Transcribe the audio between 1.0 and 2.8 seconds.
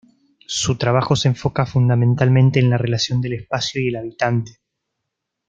se enfoca fundamentalmente en la